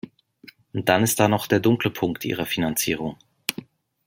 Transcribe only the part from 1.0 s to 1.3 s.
ist da